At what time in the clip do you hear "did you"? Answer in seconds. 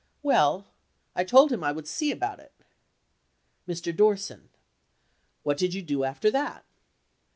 5.59-5.83